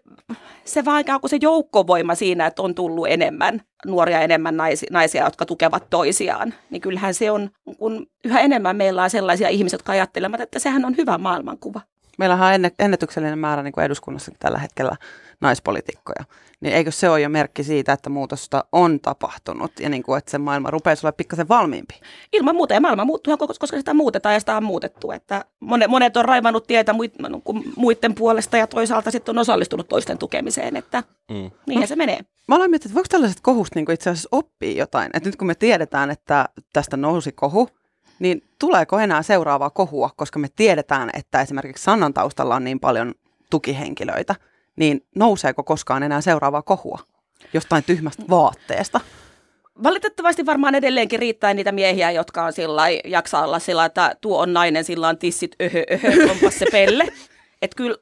se 0.65 0.86
vaan 0.86 1.01
ikään 1.01 1.22
kuin 1.22 1.29
se 1.29 1.38
joukkovoima 1.41 2.15
siinä, 2.15 2.46
että 2.46 2.62
on 2.62 2.75
tullut 2.75 3.08
enemmän 3.10 3.62
nuoria, 3.86 4.22
enemmän 4.22 4.58
naisia, 4.58 4.88
naisia, 4.91 5.24
jotka 5.24 5.46
tukevat 5.46 5.89
toisiaan, 5.89 6.53
niin 6.70 6.82
kyllähän 6.82 7.13
se 7.13 7.32
on, 7.32 7.50
kun 7.77 8.08
yhä 8.24 8.39
enemmän 8.39 8.75
meillä 8.75 9.03
on 9.03 9.10
sellaisia 9.10 9.50
ihmisiä, 9.50 9.75
jotka 9.75 9.91
ajattelevat, 9.91 10.41
että 10.41 10.60
sehän 10.60 10.86
on 10.86 10.98
hyvä 10.98 11.17
maailmankuva. 11.17 11.82
Meillähän 12.17 12.62
on 12.62 12.72
ennätyksellinen 12.79 13.39
määrä 13.39 13.63
niin 13.63 13.72
kuin 13.72 13.86
eduskunnassa 13.86 14.32
tällä 14.39 14.58
hetkellä 14.58 14.96
naispolitiikkoja. 15.41 16.24
Niin 16.62 16.75
eikö 16.75 16.91
se 16.91 17.10
ole 17.10 17.22
jo 17.22 17.29
merkki 17.29 17.63
siitä, 17.63 17.94
että 17.94 18.10
muutosta 18.10 18.65
on 18.72 19.00
tapahtunut 19.00 19.72
ja 19.79 19.89
niin 19.89 20.03
kuin, 20.03 20.17
että 20.17 20.32
se 20.32 20.38
maailma 20.38 20.72
rupeaa 20.72 20.96
olla 21.03 21.12
pikkasen 21.12 21.50
valmiimpi? 21.50 21.94
Ilman 22.34 22.56
muuta. 22.56 22.74
Ja 22.74 22.82
maailma 22.82 23.06
muuttuu, 23.06 23.38
koska 23.38 23.67
sitä 23.67 23.94
muutetaan 23.94 24.34
ja 24.34 24.39
sitä 24.39 24.58
on 24.58 24.63
muutettu. 24.63 25.12
Että 25.12 25.46
monet, 25.60 25.89
monet 25.89 26.17
on 26.17 26.25
raivannut 26.25 26.67
tietä 26.67 26.96
muiden 27.75 28.15
puolesta 28.15 28.58
ja 28.58 28.67
toisaalta 28.67 29.12
sitten 29.12 29.34
on 29.34 29.41
osallistunut 29.41 29.88
toisten 29.88 30.17
tukemiseen. 30.17 30.75
Että 30.75 31.03
mm. 31.29 31.51
niinhän 31.67 31.82
no, 31.82 31.88
se 31.88 31.96
menee. 31.96 32.20
Mä 32.48 32.56
olen 32.56 32.70
miettinyt, 32.70 32.91
että 32.91 32.96
voiko 32.96 33.08
tällaiset 33.12 33.41
kohust 33.41 33.75
niin 33.75 33.91
itse 33.91 34.10
asiassa 34.10 34.29
oppia 34.32 34.77
jotain? 34.77 35.12
Että 35.13 35.29
nyt 35.29 35.36
kun 35.36 35.48
me 35.48 35.56
tiedetään, 35.56 36.12
että 36.12 36.46
tästä 36.74 36.98
nousi 36.98 37.32
kohu, 37.32 37.70
niin 38.20 38.44
tuleeko 38.60 39.00
enää 39.00 39.24
seuraavaa 39.24 39.70
kohua, 39.70 40.10
koska 40.15 40.39
me 40.39 40.48
tiedetään, 40.56 41.10
että 41.13 41.41
esimerkiksi 41.41 41.84
Sannan 41.84 42.13
taustalla 42.13 42.56
on 42.56 42.63
niin 42.63 42.79
paljon 42.79 43.13
tukihenkilöitä, 43.50 44.36
niin 44.77 45.05
nouseeko 45.15 45.63
koskaan 45.63 46.03
enää 46.03 46.22
seuraavaa 46.22 46.62
kohua 46.62 47.00
jostain 47.53 47.84
tyhmästä 47.84 48.24
vaatteesta? 48.29 49.00
Valitettavasti 49.84 50.46
varmaan 50.46 50.75
edelleenkin 50.75 51.19
riittää 51.19 51.53
niitä 51.53 51.72
miehiä, 51.72 52.12
jotka 52.12 52.46
on 52.46 52.53
sillä 52.53 52.89
jaksaa 52.89 53.43
olla 53.43 53.60
sillä 53.60 53.86
että 53.86 54.15
tuo 54.22 54.41
on 54.41 54.53
nainen, 54.53 54.84
sillä 54.84 55.07
on 55.07 55.17
tissit, 55.17 55.55
öhö, 55.62 55.84
öhö, 55.91 56.31
onpas 56.31 56.60
se 56.60 56.65
pelle. 56.72 57.07
Että 57.62 57.75
kyllä, 57.75 57.98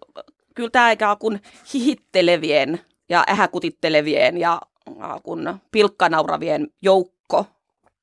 kyllä 0.56 0.70
tämä 0.70 0.92
ikään 0.92 1.18
kuin 1.18 1.42
hihittelevien 1.74 2.82
ja 3.10 3.24
ähäkutittelevien 3.30 4.38
ja 4.38 4.62
kun 5.24 5.60
pilkkanauravien 5.72 6.68
joukko, 6.82 7.46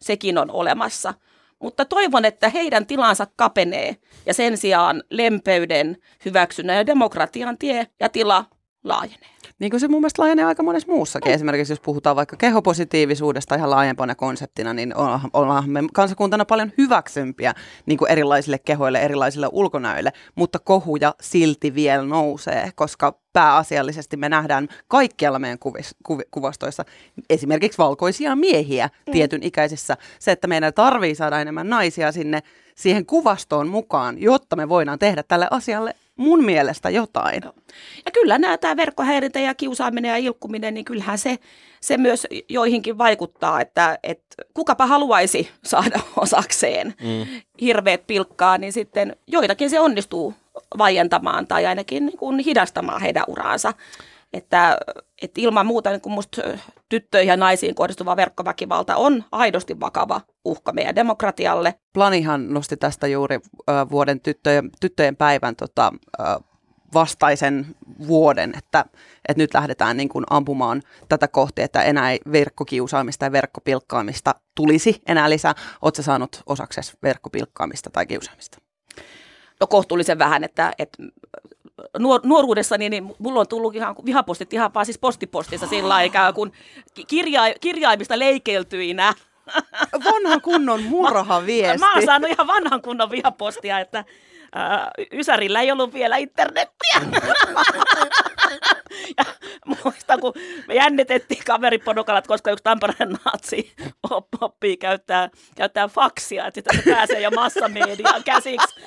sekin 0.01 0.39
on 0.39 0.51
olemassa– 0.51 1.15
mutta 1.63 1.85
toivon, 1.85 2.25
että 2.25 2.49
heidän 2.49 2.87
tilansa 2.87 3.27
kapenee 3.37 3.97
ja 4.27 4.35
sen 4.35 4.57
sijaan 4.57 5.03
lempeyden, 5.11 5.97
hyväksynnän 6.25 6.77
ja 6.77 6.87
demokratian 6.87 7.59
tie 7.59 7.87
ja 8.01 8.09
tila 8.09 8.45
laajenee. 8.85 9.29
Niin 9.59 9.71
kuin 9.71 9.81
se 9.81 9.89
mun 9.89 10.01
mielestä 10.01 10.23
laajenee 10.23 10.45
aika 10.45 10.63
monessa 10.63 10.93
muussakin. 10.93 11.33
Mm. 11.33 11.35
Esimerkiksi 11.35 11.73
jos 11.73 11.81
puhutaan 11.81 12.17
vaikka 12.17 12.37
kehopositiivisuudesta 12.37 13.55
ihan 13.55 13.71
laajempana 13.71 14.15
konseptina, 14.15 14.75
niin 14.75 14.95
ollaan 15.33 15.71
me 15.71 15.81
kansakuntana 15.93 16.45
paljon 16.45 16.73
hyväksympiä 16.79 17.55
niin 17.87 17.99
kuin 17.99 18.11
erilaisille 18.11 18.59
kehoille, 18.59 18.99
erilaisille 18.99 19.49
ulkonäöille, 19.53 20.13
mutta 20.35 20.59
kohuja 20.59 21.15
silti 21.21 21.75
vielä 21.75 22.03
nousee, 22.03 22.71
koska 22.75 23.19
pääasiallisesti 23.33 24.17
me 24.17 24.29
nähdään 24.29 24.69
kaikkialla 24.89 25.39
meidän 25.39 25.59
kuvis, 25.59 25.95
kuv, 26.03 26.21
kuvastoissa 26.31 26.85
esimerkiksi 27.31 27.79
valkoisia 27.79 28.37
miehiä 28.37 28.87
mm. 29.07 29.13
tietyn 29.13 29.43
ikäisissä. 29.43 29.97
Se, 30.19 30.33
että 30.33 30.49
meidän 30.49 30.75
tarvii 30.75 31.15
saada 31.15 31.41
enemmän 31.41 31.69
naisia 31.69 32.13
sinne 32.13 32.43
siihen 32.75 33.07
kuvastoon 33.07 33.69
mukaan, 33.69 34.23
jotta 34.23 34.57
me 34.57 34.69
voidaan 34.69 34.99
tehdä 34.99 35.23
tälle 35.23 35.49
asialle 35.51 35.95
mun 36.17 36.45
mielestä 36.45 36.91
jotain. 36.91 37.43
Ja 38.05 38.11
kyllä 38.13 38.39
nämä 38.39 38.59
tämä 38.59 38.77
verkkohäirintä 38.77 39.41
ja 39.41 39.55
kiusaaminen 39.55 40.09
ja 40.09 40.17
ilkkuminen, 40.17 40.75
niin 40.75 40.85
kyllähän 40.85 41.19
se, 41.19 41.39
se 41.81 41.97
myös 41.97 42.27
joihinkin 42.49 42.99
vaikuttaa, 42.99 43.61
että, 43.61 43.99
että 44.03 44.37
kukapa 44.55 44.87
haluaisi 44.87 45.51
saada 45.65 46.01
osakseen 46.17 46.95
mm. 47.03 47.27
hirveät 47.61 48.07
pilkkaa, 48.07 48.59
niin 48.59 48.73
sitten 48.73 49.17
joitakin 49.27 49.71
se 49.71 49.81
onnistuu 49.81 50.35
vaientamaan 50.79 51.47
tai 51.47 51.67
ainakin 51.67 52.07
niin 52.07 52.19
kuin 52.19 52.39
hidastamaan 52.39 53.01
heidän 53.01 53.25
uraansa. 53.29 53.73
Että, 54.33 54.79
että 55.23 55.41
ilman 55.41 55.67
muuta 55.67 55.91
niin 55.91 56.01
kuin 56.01 56.13
musta 56.13 56.43
tyttöihin 56.89 57.29
ja 57.29 57.37
naisiin 57.37 57.75
kohdistuva 57.75 58.17
verkkoväkivalta 58.17 58.97
on 58.97 59.25
aidosti 59.33 59.81
vakava 59.81 60.21
uhka 60.45 60.73
meidän 60.73 60.95
demokratialle. 60.95 61.75
Planihan 61.93 62.55
nosti 62.55 62.77
tästä 62.77 63.07
juuri 63.07 63.37
äh, 63.71 63.91
vuoden 63.91 64.21
tyttöjen, 64.21 64.71
tyttöjen 64.81 65.17
päivän 65.17 65.57
tota, 65.57 65.93
äh, 66.21 66.37
vastaisen 66.95 67.67
vuoden, 68.07 68.53
että, 68.59 68.85
että 69.29 69.43
nyt 69.43 69.55
lähdetään 69.55 69.97
niin 69.97 70.09
kuin 70.09 70.25
ampumaan 70.31 70.83
tätä 71.09 71.29
kohti, 71.29 71.63
että 71.63 71.83
enää 71.83 72.11
ei 72.11 72.21
verkkokiusaamista 72.33 73.25
ja 73.25 73.33
verkkopilkkaamista 73.33 74.35
tulisi 74.55 75.03
enää 75.07 75.31
lisää. 75.31 75.55
Oletko 75.83 76.03
saanut 76.03 76.43
osaksesi 76.47 76.93
verkkopilkkaamista 77.03 77.91
tai 77.91 78.07
kiusaamista? 78.07 78.59
No 79.61 79.67
kohtuullisen 79.67 80.19
vähän, 80.19 80.45
että, 80.45 80.73
että 80.79 81.03
nuor- 81.99 82.21
nuoruudessani 82.25 82.89
niin 82.91 83.15
mulla 83.19 83.41
on 83.41 83.49
tullut 83.49 83.75
ihan 83.75 83.95
vihapostit 84.05 84.53
ihan 84.53 84.75
vaan 84.75 84.87
siis 84.87 84.99
postipostissa 84.99 85.67
sillä 85.67 85.95
aikaa, 85.95 86.33
kun 86.33 86.53
kirja- 87.07 87.55
kirjaimista 87.61 88.19
leikeltyinä. 88.19 89.15
Vanhan 90.05 90.41
kunnon 90.41 90.83
murhaviesti. 90.83 91.79
Mä, 91.79 91.87
mä 91.87 91.93
oon 91.93 92.03
saanut 92.07 92.31
ihan 92.31 92.47
vanhan 92.47 92.83
kunnon 92.83 93.11
vihapostia, 93.11 93.79
että 93.81 93.99
äh, 93.99 94.81
Ysärillä 95.13 95.61
ei 95.61 95.73
ollut 95.73 95.95
vielä 95.95 96.17
internettiä. 96.17 97.01
ja 99.19 99.25
muistan, 99.85 100.21
kun 100.21 100.33
me 100.69 100.75
jännitettiin 100.75 101.43
kaveriporukalla, 101.47 102.23
koska 102.23 102.51
yksi 102.51 102.65
Tampereen 102.65 103.19
natsi 103.25 103.73
oppii 104.41 104.77
käyttää, 104.77 105.31
käyttää 105.57 105.89
faksia, 105.89 106.47
että 106.47 106.77
se 106.77 106.91
pääsee 106.91 107.21
jo 107.21 107.31
massamediaan 107.31 108.25
käsiksi. 108.25 108.81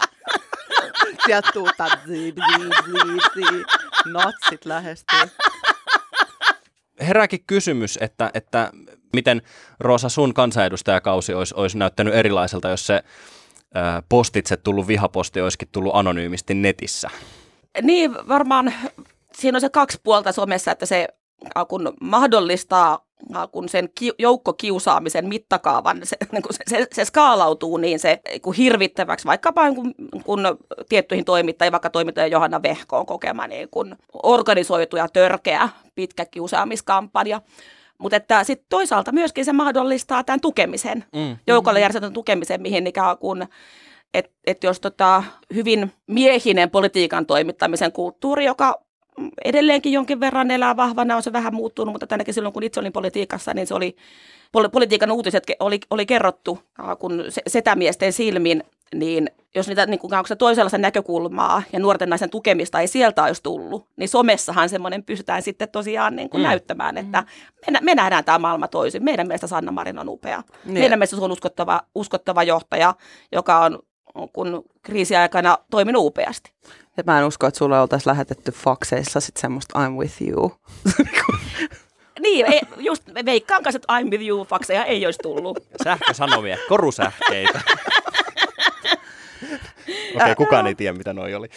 Sieltä 1.26 1.50
tuutaan, 1.54 2.00
ziip, 2.08 2.36
ziip, 2.36 2.74
ziip, 2.86 3.24
ziip. 3.34 3.68
Natsit 4.06 4.66
lähestyy. 4.66 5.30
Herääkin 7.00 7.44
kysymys, 7.48 7.98
että, 8.02 8.32
että 8.34 8.72
miten 9.14 9.42
Rosa 9.80 10.10
sun 10.10 10.34
kansanedustajakausi 10.34 11.34
olisi, 11.34 11.54
olisi 11.58 11.78
näyttänyt 11.78 12.14
erilaiselta, 12.14 12.70
jos 12.70 12.88
se 12.88 13.04
postitse 14.10 14.58
tullut 14.58 14.88
vihaposti 14.88 15.42
olisikin 15.42 15.68
tullut 15.72 15.96
anonyymisti 15.96 16.54
netissä? 16.54 17.10
Niin, 17.82 18.16
varmaan 18.28 18.74
siinä 19.34 19.56
on 19.56 19.62
se 19.62 19.70
kaksi 19.70 20.00
puolta 20.04 20.32
somessa, 20.32 20.72
että 20.72 20.86
se 20.86 21.08
kun 21.68 21.94
mahdollistaa 22.02 23.05
kun 23.52 23.70
sen 23.70 23.90
ki- 23.96 24.14
joukkokiusaamisen 24.20 25.28
mittakaavan, 25.28 26.00
se, 26.04 26.18
niin 26.32 26.44
kun 26.44 26.54
se, 26.54 26.64
se, 26.68 26.88
se 26.94 27.06
skaalautuu 27.06 27.78
niin 27.78 28.00
se 28.00 28.20
kun 28.42 28.54
hirvittäväksi, 28.54 29.28
vaikkapa 29.28 29.74
kun, 29.74 29.96
kun 30.24 30.44
tiettyihin 30.90 31.26
toimittajiin, 31.26 31.72
vaikka 31.72 31.90
toimittaja 31.90 32.28
Johanna 32.28 32.64
Vehkoon 32.64 33.06
kokema 33.06 33.48
niin 33.48 33.70
kun 33.70 33.96
organisoitu 34.24 34.98
ja 34.98 35.08
törkeä 35.08 35.70
pitkä 35.96 36.26
kiusaamiskampanja. 36.26 37.42
Mutta 37.98 38.16
että 38.18 38.44
sitten 38.44 38.68
toisaalta 38.70 39.12
myöskin 39.12 39.46
se 39.46 39.54
mahdollistaa 39.54 40.24
tämän 40.24 40.42
tukemisen, 40.42 41.06
mm. 41.16 41.38
joukolle 41.48 41.80
järjestetyn 41.80 42.14
tukemisen, 42.14 42.62
mihin 42.62 42.88
ikään 42.88 43.18
kuin 43.18 43.48
että 44.14 44.32
et 44.48 44.64
jos 44.64 44.80
tota, 44.80 45.24
hyvin 45.54 45.92
miehinen 46.08 46.70
politiikan 46.70 47.26
toimittamisen 47.26 47.92
kulttuuri, 47.92 48.46
joka 48.46 48.85
edelleenkin 49.46 49.94
jonkin 49.94 50.20
verran 50.20 50.52
elää 50.52 50.76
vahvana, 50.76 51.16
on 51.16 51.24
se 51.24 51.34
vähän 51.34 51.56
muuttunut, 51.56 51.94
mutta 51.94 52.08
tänäkin 52.08 52.34
silloin 52.34 52.54
kun 52.54 52.64
itse 52.64 52.80
olin 52.80 52.94
politiikassa, 52.94 53.54
niin 53.54 53.68
se 53.68 53.74
oli, 53.74 53.96
politiikan 54.72 55.12
uutiset 55.12 55.44
oli, 55.60 55.80
oli 55.90 56.06
kerrottu, 56.06 56.60
kun 57.00 57.24
setämiesten 57.48 58.14
silmin 58.14 58.64
niin 58.96 59.30
jos 59.56 59.68
niitä 59.68 59.86
niin 59.86 60.00
kuin, 60.00 60.12
toisenlaista 60.38 60.78
näkökulmaa 60.78 61.64
ja 61.74 61.80
nuorten 61.80 62.10
naisen 62.10 62.30
tukemista 62.30 62.80
ei 62.80 62.88
sieltä 62.88 63.24
olisi 63.24 63.44
tullut, 63.44 63.88
niin 63.96 64.10
somessahan 64.10 64.70
semmoinen 64.70 65.04
pystytään 65.04 65.42
sitten 65.42 65.70
tosiaan 65.70 66.16
niin 66.16 66.30
kuin 66.30 66.42
mm. 66.42 66.48
näyttämään, 66.48 66.98
että 66.98 67.24
me, 67.72 67.80
me 67.82 67.96
nähdään 67.96 68.26
tämä 68.26 68.40
maailma 68.40 68.68
toisin. 68.68 69.04
Meidän 69.04 69.28
mielestä 69.28 69.48
Sanna 69.48 69.72
Marin 69.72 70.00
on 70.00 70.10
upea. 70.10 70.44
Niin. 70.66 70.74
Meidän 70.74 71.00
mielestä 71.00 71.16
se 71.16 71.24
on 71.24 71.32
uskottava, 71.32 71.82
uskottava 71.96 72.44
johtaja, 72.44 72.96
joka 73.32 73.60
on 73.60 73.80
kun 74.34 74.64
kriisiaikana 74.82 75.58
toiminut 75.72 76.06
upeasti. 76.06 76.52
Ja 76.98 77.04
mä 77.06 77.20
en 77.20 77.26
usko, 77.26 77.48
että 77.48 77.58
sulla 77.58 77.82
oltaisiin 77.82 78.12
lähetetty 78.12 78.52
fakseissa 78.52 79.20
sitten 79.20 79.42
semmoista 79.42 79.80
I'm 79.80 79.92
with 79.92 80.22
you. 80.22 80.52
niin, 82.24 82.46
ei, 82.46 82.62
just 82.78 83.04
veikkaan 83.26 83.64
kanssa, 83.64 83.78
että 83.78 84.00
I'm 84.00 84.12
with 84.12 84.24
you 84.24 84.46
fakseja 84.46 84.86
ei 84.86 85.06
olisi 85.06 85.20
tullut. 85.24 85.60
Sähkösanomia, 85.84 86.58
korusähkeitä. 86.70 87.62
Okei, 90.16 90.16
okay, 90.16 90.36
kukaan 90.36 90.68
ei 90.68 90.76
tiedä, 90.76 90.98
mitä 90.98 91.14
noi 91.14 91.34
oli. 91.34 91.50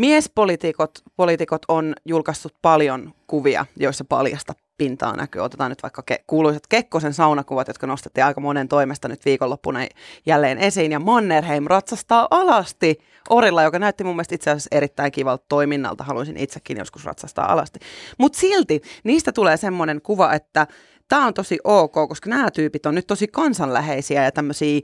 Miespoliitikot 0.00 0.90
poliitikot 1.16 1.62
on 1.68 1.94
julkaissut 2.04 2.54
paljon 2.62 3.12
kuvia, 3.26 3.66
joissa 3.76 4.04
paljasta 4.04 4.52
pintaa 4.78 5.16
näkyy. 5.16 5.42
Otetaan 5.42 5.70
nyt 5.70 5.82
vaikka 5.82 6.02
ke- 6.10 6.24
kuuluisat 6.26 6.66
Kekkosen 6.66 7.14
saunakuvat, 7.14 7.68
jotka 7.68 7.86
nostettiin 7.86 8.24
aika 8.24 8.40
monen 8.40 8.68
toimesta 8.68 9.08
nyt 9.08 9.24
viikonloppuna 9.24 9.80
jälleen 10.26 10.58
esiin. 10.58 10.92
Ja 10.92 11.00
Mannerheim 11.00 11.64
ratsastaa 11.66 12.28
alasti 12.30 12.98
orilla, 13.30 13.62
joka 13.62 13.78
näytti 13.78 14.04
mun 14.04 14.16
mielestä 14.16 14.34
itse 14.34 14.50
asiassa 14.50 14.68
erittäin 14.72 15.12
kivalta 15.12 15.44
toiminnalta. 15.48 16.04
Haluaisin 16.04 16.36
itsekin 16.36 16.78
joskus 16.78 17.04
ratsastaa 17.04 17.52
alasti. 17.52 17.78
Mutta 18.18 18.38
silti 18.38 18.82
niistä 19.04 19.32
tulee 19.32 19.56
semmoinen 19.56 20.02
kuva, 20.02 20.32
että 20.34 20.66
tämä 21.10 21.26
on 21.26 21.34
tosi 21.34 21.58
ok, 21.64 21.92
koska 21.92 22.30
nämä 22.30 22.50
tyypit 22.50 22.86
on 22.86 22.94
nyt 22.94 23.06
tosi 23.06 23.28
kansanläheisiä 23.28 24.24
ja 24.24 24.32
tämmöisiä 24.32 24.80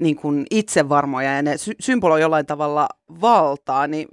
niin 0.00 0.16
kuin 0.16 0.46
itsevarmoja 0.50 1.32
ja 1.32 1.42
ne 1.42 1.58
sy- 1.58 1.76
symboloi 1.80 2.20
jollain 2.20 2.46
tavalla 2.46 2.88
valtaa, 3.20 3.86
niin 3.86 4.08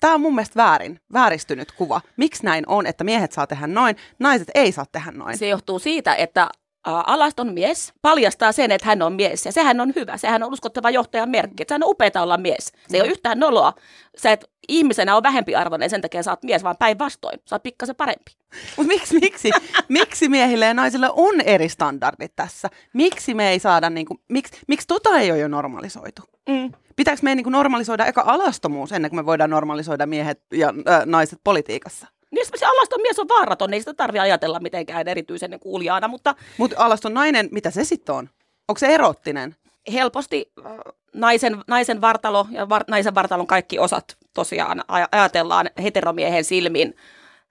tämä 0.00 0.14
on 0.14 0.20
mun 0.20 0.34
mielestä 0.34 0.56
väärin, 0.56 1.00
vääristynyt 1.12 1.72
kuva. 1.72 2.00
Miksi 2.16 2.44
näin 2.44 2.64
on, 2.66 2.86
että 2.86 3.04
miehet 3.04 3.32
saa 3.32 3.46
tehdä 3.46 3.66
noin, 3.66 3.96
naiset 4.18 4.50
ei 4.54 4.72
saa 4.72 4.86
tehdä 4.92 5.10
noin? 5.10 5.38
Se 5.38 5.48
johtuu 5.48 5.78
siitä, 5.78 6.14
että 6.14 6.48
alaston 6.84 7.52
mies 7.54 7.92
paljastaa 8.02 8.52
sen, 8.52 8.70
että 8.70 8.86
hän 8.86 9.02
on 9.02 9.12
mies. 9.12 9.46
Ja 9.46 9.52
sehän 9.52 9.80
on 9.80 9.92
hyvä. 9.96 10.16
Sehän 10.16 10.42
on 10.42 10.52
uskottava 10.52 10.90
johtajan 10.90 11.30
merkki. 11.30 11.64
Sehän 11.68 11.82
on 11.82 11.90
upeaa 11.90 12.22
olla 12.22 12.36
mies. 12.36 12.72
Se 12.88 12.96
ei 12.96 13.00
ole 13.00 13.10
yhtään 13.10 13.40
noloa. 13.40 13.72
Sä 14.18 14.32
et 14.32 14.50
ihmisenä 14.68 15.14
ole 15.14 15.22
vähempi 15.22 15.54
arvoinen 15.54 15.90
sen 15.90 16.00
takia 16.00 16.22
sä 16.22 16.30
oot 16.30 16.42
mies, 16.42 16.64
vaan 16.64 16.76
päinvastoin. 16.78 17.40
Sä 17.44 17.54
oot 17.54 17.62
pikkasen 17.62 17.96
parempi. 17.96 18.32
Mutta 18.76 18.88
miksi, 18.88 19.18
miksi, 19.18 19.50
miksi 19.88 20.28
miehille 20.28 20.64
ja 20.64 20.74
naisille 20.74 21.10
on 21.12 21.40
eri 21.40 21.68
standardit 21.68 22.32
tässä? 22.36 22.68
Miksi 22.92 23.34
me 23.34 23.50
ei 23.50 23.58
saada, 23.58 23.90
niinku, 23.90 24.20
miksi, 24.28 24.60
miksi 24.68 24.86
tota 24.86 25.18
ei 25.18 25.30
ole 25.30 25.38
jo 25.38 25.48
normalisoitu? 25.48 26.22
Mm. 26.48 26.72
Pitääkö 26.96 27.20
meidän 27.22 27.36
niinku 27.36 27.50
normalisoida 27.50 28.06
eka 28.06 28.22
alastomuus 28.26 28.92
ennen 28.92 29.10
kuin 29.10 29.18
me 29.18 29.26
voidaan 29.26 29.50
normalisoida 29.50 30.06
miehet 30.06 30.42
ja 30.52 30.68
äh, 30.88 31.06
naiset 31.06 31.40
politiikassa? 31.44 32.06
Niin 32.30 32.46
se 32.54 32.66
alaston 32.66 33.02
mies 33.02 33.18
on 33.18 33.28
vaaraton, 33.28 33.74
ei 33.74 33.80
sitä 33.80 33.94
tarvitse 33.94 34.20
ajatella 34.20 34.60
mitenkään 34.60 35.08
erityisen 35.08 35.60
kuulijaana, 35.60 36.08
mutta... 36.08 36.34
Mutta 36.58 36.76
alaston 36.78 37.14
nainen, 37.14 37.48
mitä 37.52 37.70
se 37.70 37.84
sitten 37.84 38.14
on? 38.14 38.30
Onko 38.68 38.78
se 38.78 38.86
erottinen? 38.86 39.56
Helposti 39.92 40.52
äh, 40.66 40.72
naisen, 41.14 41.58
naisen 41.66 42.00
vartalo 42.00 42.46
ja 42.50 42.68
var, 42.68 42.84
naisen 42.88 43.14
vartalon 43.14 43.46
kaikki 43.46 43.78
osat 43.78 44.16
tosiaan 44.34 44.84
ajatellaan 45.12 45.70
heteromiehen 45.82 46.44
silmin 46.44 46.94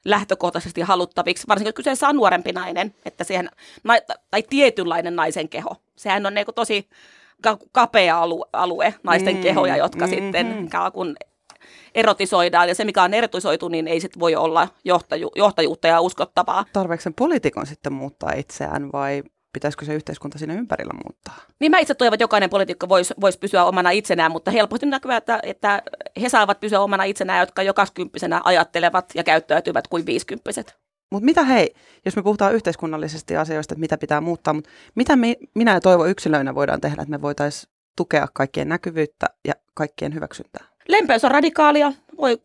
lähtökohtaisesti 0.06 0.82
haluttaviksi, 0.82 1.48
varsinkin 1.48 1.68
jos 1.70 1.76
kyseessä 1.76 2.08
on 2.08 2.16
nuorempi 2.16 2.52
nainen, 2.52 2.96
että 3.06 3.24
siihen, 3.24 3.50
tai 4.32 4.44
tietynlainen 4.50 5.16
naisen 5.16 5.50
keho. 5.50 5.76
Sehän 5.96 6.26
on 6.26 6.34
niin 6.34 6.46
tosi 6.56 6.90
kapea 7.72 8.22
alue, 8.54 8.94
naisten 9.04 9.36
mm, 9.36 9.42
kehoja, 9.42 9.78
jotka 9.78 10.06
mm, 10.06 10.10
sitten 10.10 10.70
kun 10.94 11.16
erotisoidaan, 11.98 12.68
ja 12.68 12.76
se 12.76 12.86
mikä 12.86 13.04
on 13.04 13.14
erotisoitu, 13.14 13.68
niin 13.68 13.88
ei 13.88 14.00
sitten 14.00 14.20
voi 14.20 14.36
olla 14.36 14.68
johtaju, 14.86 15.32
johtajuutta 15.36 15.88
ja 15.88 16.02
uskottavaa. 16.02 16.66
Tarveeko 16.74 17.02
sen 17.02 17.14
poliitikon 17.14 17.66
sitten 17.66 17.94
muuttaa 17.94 18.32
itseään 18.32 18.92
vai 18.92 19.24
pitäisikö 19.54 19.86
se 19.86 19.94
yhteiskunta 19.94 20.38
siinä 20.38 20.54
ympärillä 20.54 20.94
muuttaa? 20.94 21.36
Niin 21.60 21.72
mä 21.72 21.80
itse 21.80 21.96
toivon, 21.96 22.14
että 22.14 22.24
jokainen 22.24 22.50
poliitikko 22.50 22.90
voisi 22.90 23.14
vois 23.22 23.38
pysyä 23.38 23.66
omana 23.66 23.92
itsenään, 23.92 24.32
mutta 24.32 24.52
helposti 24.52 24.86
näkyy, 24.86 25.14
että, 25.14 25.40
että 25.44 25.82
he 26.22 26.30
saavat 26.30 26.60
pysyä 26.60 26.80
omana 26.80 27.04
itsenään, 27.04 27.40
jotka 27.40 27.64
jo 27.64 27.74
20 27.74 28.42
ajattelevat 28.44 29.06
ja 29.16 29.24
käyttäytyvät 29.24 29.88
kuin 29.88 30.06
50 30.06 30.52
mutta 31.12 31.26
mitä 31.26 31.44
hei, 31.44 31.74
jos 32.06 32.16
me 32.16 32.24
puhutaan 32.24 32.54
yhteiskunnallisesti 32.54 33.38
asioista, 33.38 33.74
että 33.74 33.80
mitä 33.80 33.98
pitää 33.98 34.22
muuttaa, 34.22 34.54
mutta 34.54 34.70
mitä 34.96 35.16
me, 35.16 35.36
minä 35.56 35.74
ja 35.74 35.82
Toivo 35.82 36.06
yksilöinä 36.06 36.56
voidaan 36.56 36.82
tehdä, 36.82 37.02
että 37.02 37.12
me 37.12 37.22
voitaisiin 37.22 37.74
tukea 37.98 38.28
kaikkien 38.34 38.70
näkyvyyttä 38.70 39.26
ja 39.48 39.54
kaikkien 39.74 40.14
hyväksyntää? 40.14 40.66
Lempeys 40.88 41.26
on 41.26 41.32
radikaalia. 41.32 41.94
Voi 42.18 42.42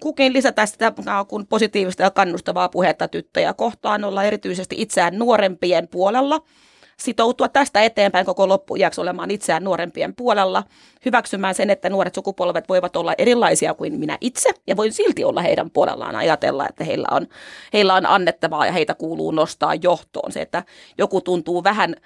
kukin 0.00 0.32
lisätä 0.32 0.66
sitä 0.66 0.92
kun 1.28 1.46
positiivista 1.46 2.02
ja 2.02 2.10
kannustavaa 2.10 2.68
puhetta 2.68 3.08
tyttöjä 3.08 3.54
kohtaan, 3.54 4.04
olla 4.04 4.24
erityisesti 4.24 4.76
itseään 4.78 5.18
nuorempien 5.18 5.88
puolella– 5.88 6.40
sitoutua 7.00 7.48
tästä 7.48 7.82
eteenpäin 7.82 8.26
koko 8.26 8.48
loppuiäksi 8.48 9.00
olemaan 9.00 9.30
itseään 9.30 9.64
nuorempien 9.64 10.14
puolella, 10.14 10.62
hyväksymään 11.04 11.54
sen, 11.54 11.70
että 11.70 11.90
nuoret 11.90 12.14
sukupolvet 12.14 12.68
voivat 12.68 12.96
olla 12.96 13.14
erilaisia 13.18 13.74
kuin 13.74 13.98
minä 13.98 14.18
itse, 14.20 14.50
ja 14.66 14.76
voin 14.76 14.92
silti 14.92 15.24
olla 15.24 15.42
heidän 15.42 15.70
puolellaan 15.70 16.16
ajatella, 16.16 16.66
että 16.68 16.84
heillä 16.84 17.08
on, 17.10 17.26
heillä 17.72 17.94
on 17.94 18.06
annettavaa 18.06 18.66
ja 18.66 18.72
heitä 18.72 18.94
kuuluu 18.94 19.30
nostaa 19.30 19.74
johtoon. 19.74 20.32
Se, 20.32 20.40
että 20.40 20.64
joku 20.98 21.20
tuntuu 21.20 21.64
vähän 21.64 21.96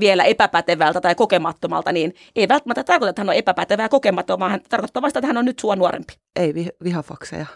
vielä 0.00 0.24
epäpätevältä 0.24 1.00
tai 1.00 1.14
kokemattomalta, 1.14 1.92
niin 1.92 2.14
ei 2.36 2.48
välttämättä 2.48 2.84
tarkoita, 2.84 3.10
että 3.10 3.20
hän 3.20 3.28
on 3.28 3.34
epäpätevä 3.34 3.82
ja 3.82 3.88
kokematon, 3.88 4.38
vaan 4.38 4.50
hän 4.50 4.60
tarkoittaa 4.68 5.02
vasta, 5.02 5.18
että 5.18 5.26
hän 5.26 5.36
on 5.36 5.44
nyt 5.44 5.58
sua 5.58 5.76
nuorempi. 5.76 6.12
Ei 6.36 6.54
vi- 6.54 6.70
vihafakseja 6.84 7.46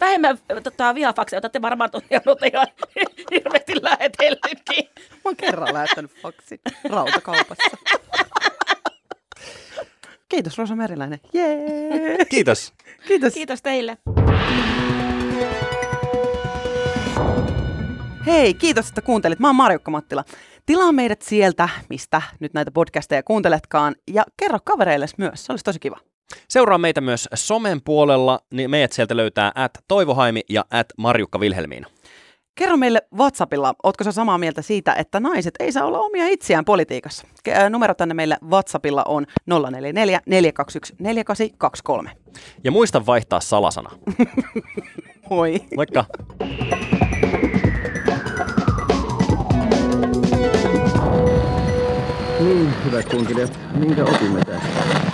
vähemmän 0.00 0.38
tota, 0.64 0.94
vihafakseja, 0.94 1.36
jota 1.38 1.48
te 1.48 1.62
varmaan 1.62 1.90
tosiaan 1.90 2.22
olette 2.26 2.46
ihan 2.46 2.66
hirveästi 3.30 3.82
lähetellytkin. 3.82 4.88
Mä 5.10 5.20
oon 5.24 5.36
kerran 5.36 5.74
lähettänyt 5.74 6.10
faksin 6.22 6.60
rautakaupassa. 6.90 7.76
Kiitos 10.28 10.58
Rosa 10.58 10.76
Meriläinen. 10.76 11.20
Jee! 11.32 12.24
Kiitos. 12.30 12.72
Kiitos. 13.06 13.34
Kiitos 13.34 13.62
teille. 13.62 13.98
Hei, 18.26 18.54
kiitos, 18.54 18.88
että 18.88 19.02
kuuntelit. 19.02 19.38
Mä 19.38 19.48
oon 19.48 19.56
Marjukka 19.56 19.90
Mattila. 19.90 20.24
Tilaa 20.66 20.92
meidät 20.92 21.22
sieltä, 21.22 21.68
mistä 21.88 22.22
nyt 22.40 22.54
näitä 22.54 22.70
podcasteja 22.70 23.22
kuunteletkaan, 23.22 23.94
ja 24.10 24.24
kerro 24.36 24.58
kavereille 24.64 25.06
myös. 25.18 25.46
Se 25.46 25.52
olisi 25.52 25.64
tosi 25.64 25.78
kiva. 25.78 25.98
Seuraa 26.48 26.78
meitä 26.78 27.00
myös 27.00 27.28
somen 27.34 27.80
puolella, 27.84 28.40
niin 28.52 28.70
meidät 28.70 28.92
sieltä 28.92 29.16
löytää 29.16 29.52
at 29.54 29.78
Toivohaimi 29.88 30.40
ja 30.48 30.64
at 30.70 30.86
Marjukka 30.98 31.40
Vilhelmiina. 31.40 31.88
Kerro 32.54 32.76
meille 32.76 33.02
WhatsAppilla, 33.16 33.74
ootko 33.82 34.04
sä 34.04 34.12
samaa 34.12 34.38
mieltä 34.38 34.62
siitä, 34.62 34.94
että 34.94 35.20
naiset 35.20 35.54
ei 35.60 35.72
saa 35.72 35.84
olla 35.84 35.98
omia 35.98 36.28
itseään 36.28 36.64
politiikassa? 36.64 37.26
Numero 37.70 37.94
tänne 37.94 38.14
meille 38.14 38.38
WhatsAppilla 38.50 39.04
on 39.04 39.26
044 39.46 40.20
421 40.26 40.94
4823. 40.98 42.10
Ja 42.64 42.70
muista 42.70 43.06
vaihtaa 43.06 43.40
salasana. 43.40 43.90
Moi. 45.30 45.60
Moikka. 45.76 46.04
Niin, 52.40 52.74
hyvät 52.84 53.08
kunkilijat, 53.08 53.58
minkä 53.74 54.04
opimme 54.04 54.44
tästä? 54.44 55.07